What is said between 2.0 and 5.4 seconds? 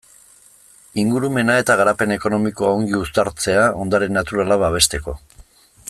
ekonomikoa ongi uztatzea, ondare naturala babesteko.